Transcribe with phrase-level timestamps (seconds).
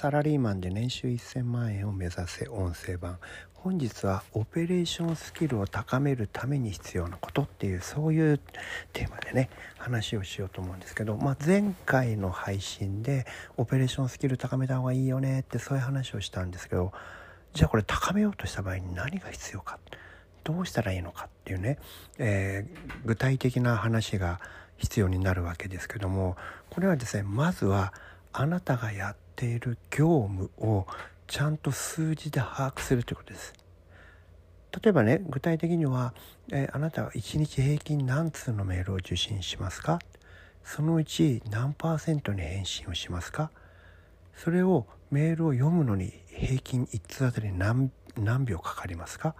[0.00, 3.18] サラリーマンで年収1000万円を目指せ音声版。
[3.52, 8.40] 本日はオペレーションスキルを高めるために必要なことっていうそういう
[8.92, 13.26] テーマでね話をしようと思うんですけど、まあ、前回の配信で
[13.56, 16.92] オペレーションスキル高めた方がいいよねってそういう話をしたんですけど
[17.52, 19.80] じゃあこれ高めようとした場合に何が必要か？
[20.44, 21.76] どうしたらいいのかっていうね、
[22.18, 24.38] えー、具体的な話が
[24.76, 26.36] 必要になるわけですけども
[26.70, 27.92] これはですねまずは
[28.32, 30.84] あなたがやってている業務を
[31.28, 33.54] ちゃんと数字で把握するということです。
[34.82, 36.12] 例えばね具体的には、
[36.50, 40.00] えー、あなたは1日平均何通のメールを受信しますか？
[40.64, 43.52] そのうち何パーセントに返信をしますか？
[44.34, 47.90] それをメールを読むのに平均1通あたり何
[48.44, 49.36] 秒かかりますか？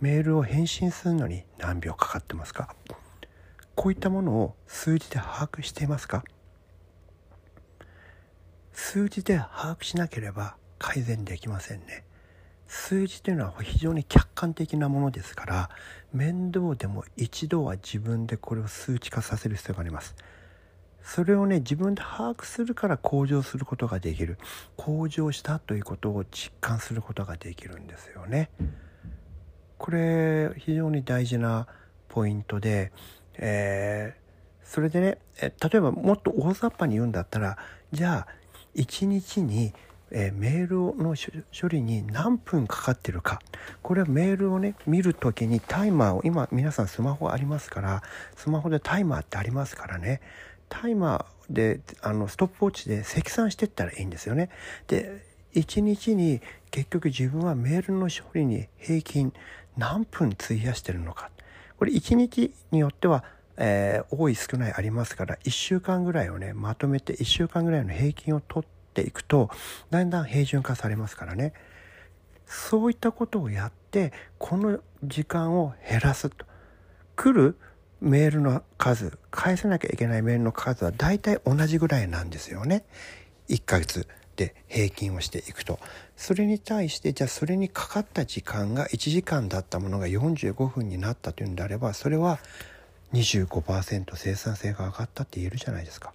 [0.00, 2.74] メールを返信するのに何秒かかってますか？
[3.76, 6.24] こういったものを数字で把握していますか？
[8.76, 12.04] 数字で把握しなければ改善できませんね。
[12.68, 15.70] 数字というのは非常に客観的なものですから
[16.12, 20.14] 面倒でも一度は自分でこれを数値化させる必要があります。
[21.02, 24.36] それをね自分で把握するから向上することができる。
[24.76, 28.50] 向上したということを実感することができるんですよね。
[29.78, 31.66] これ非常に大事な
[32.08, 32.92] ポイントで、
[33.38, 37.56] えー、それでね例えばもっと大雑把に言うんだったら
[37.92, 38.45] じゃあ
[38.76, 39.72] 1日に、
[40.10, 41.16] えー、メールの
[41.58, 43.40] 処理に何分かかってるか。
[43.82, 48.02] これはメールをね見る時にタイマーを今皆さんスマホありますから
[48.36, 50.20] スマホでタイマーってありますからね。
[50.68, 54.50] タイマーであのストップウォッチで積算してったらいいんですよね。
[54.86, 59.32] で1日に結局自分はメールの処理に平均
[59.76, 61.30] 何分費やしてるのか。
[61.78, 63.24] これ1日によっては
[63.56, 69.50] えー、多い少ないありますから1週間ぐらいをねまとめて1週間ぐらいの平均を取っていくと
[69.90, 71.52] だんだん平準化されますからね。
[72.46, 76.46] そういったことをやってこの時間を減らすと。
[77.16, 77.56] 来る
[78.00, 82.84] メールの数返さなきゃいけないメールの数は大体同じぐらいなんですよね。
[83.48, 85.78] 1ヶ月で平均をしていくと。
[86.14, 92.38] それに対してじゃあそれにかかった時間が1時間だったものが45分になったというんであればそれは
[93.20, 96.12] 25%生産性が上がったって言えるじゃないですか。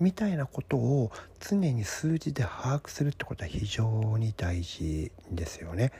[0.00, 1.10] みたいなことを
[1.40, 5.92] 常に数字で把握するってことは非常に大事ですよね。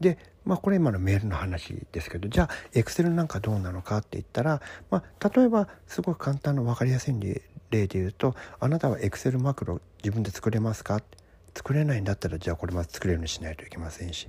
[0.00, 4.60] でまあこれ今のメールの話ですけどじゃあエクセルなんかどうなのかって言ったら、
[4.90, 7.14] まあ、例えばすごく簡単な分かりやすい
[7.70, 11.00] 例で言うとあなたはエクセルマクロ自分で作れますか？
[11.54, 14.28] 作れないんだったらじゃあこれまず作れるようにしないといけませんし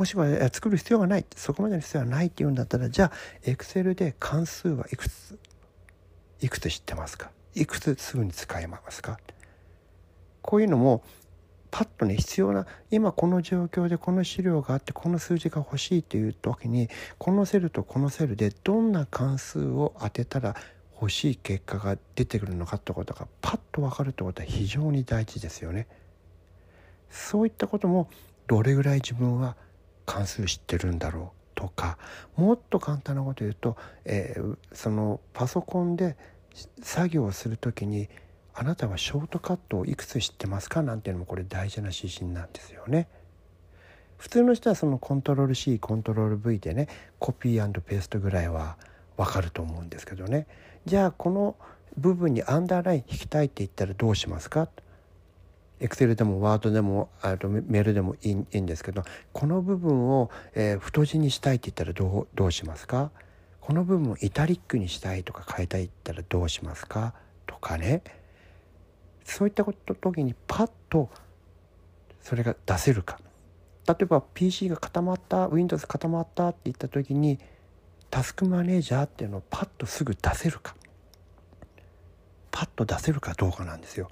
[0.00, 3.12] もしは作る必要がないそこまでの必要はないっていうんだったらじゃあ
[3.44, 5.38] エクセルで関数はいくつ
[6.40, 7.30] いくつ知ってますか？
[7.54, 9.20] いくつすぐに使えますか？
[10.40, 11.02] こういうのも
[11.70, 20.56] パッとね必要な今この状況でこの資料があってこの数字が欲しいという時にこのセルとこのセルでどんな関数を当てたら
[20.94, 25.86] 欲しい結果が出てくるのかってことがパッと分かるってことは非常に大事ですよね。
[27.10, 28.08] そういったことも
[28.46, 29.56] どれぐらい自分は
[30.10, 31.98] 関数知ってるんだろうとか
[32.34, 36.16] もっと簡単なこと言うと、えー、そのパソコンで
[36.82, 38.08] 作業をする時に
[38.52, 40.82] あなたはショートカットをいくつ知ってますか？
[40.82, 43.06] なんていうのもこれ大事な指針なんですよね。
[44.18, 46.88] 普通の人はそのコントロール C コントロール V でね
[47.20, 48.76] コピーペーストぐらいは
[49.16, 50.46] 分かると思うんですけどね。
[50.86, 51.54] じゃあこの
[51.96, 54.68] 部分にアンダーライン引きたいって言ったらどうしますか？
[55.80, 59.02] エクセルでもワードでもあとメールでもいいんですけど
[59.32, 63.10] この部分を、えー、太字にしたいって言ったらどうどうしますか？
[63.60, 67.14] この部分をイタリックにしたいとか変えたいって言ったらどうしますか？
[67.46, 68.02] とかね。
[69.24, 71.08] そういったこと時にパッと
[72.20, 73.18] それが出せるか。
[73.86, 77.38] 例えば PC が固まった Windows 固まったって言った時に
[78.10, 80.74] タスクマネージャーっていうのをパッとすぐ出せるか。
[82.50, 84.10] パッと出せるかどうかなんですよ。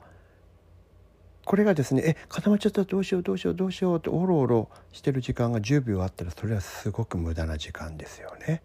[1.49, 8.61] これがですねえ固まっちゃったらどうしようどうしようどうしようっておろおろしてる時間が10秒あったらそれはすごく無駄な時間ですよね。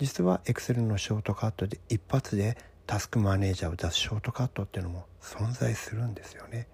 [0.00, 2.58] 実は Excel のショートカットで一発で
[2.88, 6.66] タスクマネージャーを出すショートカットっていうのも存在するんですよね。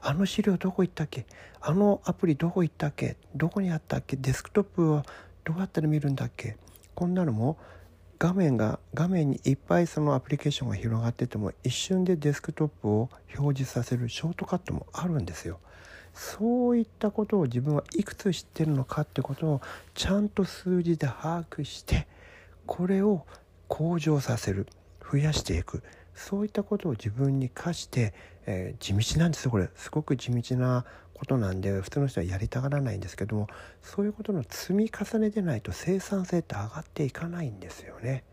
[0.00, 1.26] あの資料どこ行ったっけ？
[1.60, 3.18] あのアプリどこ行ったっけ？
[3.36, 4.16] どこにあったっけ？
[4.16, 5.04] デスクトップは
[5.44, 6.56] どうやったら見るんだっけ？
[6.94, 7.58] こんなのも
[8.22, 15.58] 画面が画面にいっぱいそのアプリケーションが広がってても一瞬でデスクトップを表示させるショートカットもあるんですよ。
[16.14, 19.60] そういったことを自分はいくつ知ってるのかってことを
[19.94, 22.06] ちゃんと数字で把握して
[22.64, 23.26] これを
[23.66, 24.68] 向上させる
[25.10, 25.82] 増やしていく
[26.14, 28.12] そういったことを自分に課して、
[28.46, 29.68] えー、地道なんですよこれ。
[29.76, 33.46] すごく地道なことなんで普通の人はやりたがらないんですけども
[33.80, 38.24] そういうことの積み重ねでないと生産性って上がっていかないんですよね。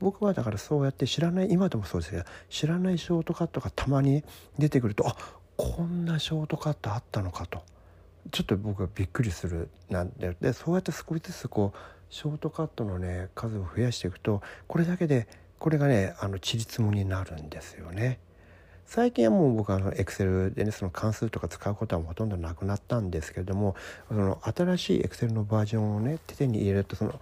[0.00, 4.22] 僕はだからそうやって知らない今でもそうですけど知らないショートカットがたまに
[4.56, 5.16] 出てくるとあ
[5.56, 7.62] こんなショートカットあったのかと。
[8.30, 11.78] ちょっと僕はびっくりするなんででそうやって少しずつこう
[12.10, 15.26] ショートカットのね数を増やしていくとこれだけで
[15.58, 18.18] これがねあのちりつもになるんですよね。
[18.84, 23.76] 最近はもう僕はエクセルでねその関数とか使うことはほとんどなくなったんですけれども
[24.08, 27.20] その新しいエクセルのバージョンをね手に入れるとその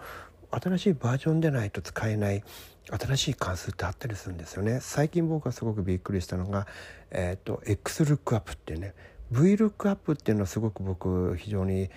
[0.52, 2.44] 新しいバージョンでないと使えない
[2.88, 6.68] 新しい関数ってあったりするんですよね最近僕はすごくびっくりしたのが、
[7.10, 8.94] えーと、XLOOKUP っていうね
[9.32, 11.90] VLOOKUP っていうのはすごく僕非常に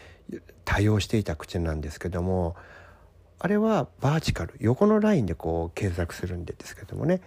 [0.66, 2.56] 多用していた口なんですけども
[3.40, 7.22] あれはバーチカル横のラインでこう検索するんですけどもね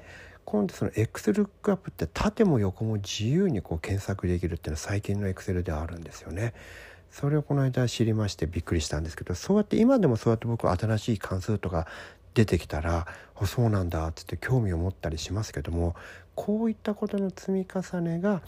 [0.45, 6.53] 今度その XLOOKUP って縦も横も自由にこう検索できるっていうのは最近の Excel ではあるんですよね。
[7.11, 11.87] それをこの間知りましてびっくりしたんですけどそうやって今でもそうやって僕新しい関数とか
[12.33, 13.07] 出てきたら
[13.45, 15.95] 「そうなんだ」っつって興味を持ったりしますけども
[16.35, 18.41] こういったことの積み重ねが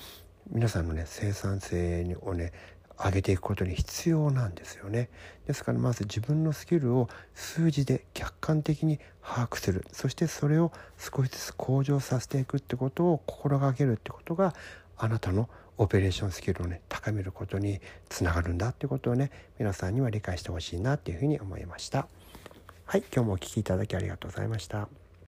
[0.50, 2.52] 皆さんのね生産性をね
[2.98, 5.08] 上げていくことに必要なんですよね
[5.46, 14.54] ですからまず自分のスキルを数字で客観的に把握するそしてそれを少しずつ向上させていくってことを心がけるってことが
[14.96, 22.06] あなたのオペレーションスキルをね高めることにつながるんだってことをね皆さんには理解してほしいなっていうふうに思いました。
[22.86, 25.03] はい今日もお聴きいただきありがとうございました。